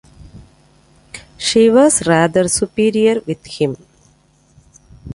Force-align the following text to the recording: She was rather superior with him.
She 1.37 1.69
was 1.69 2.07
rather 2.07 2.47
superior 2.47 3.21
with 3.27 3.45
him. 3.45 3.77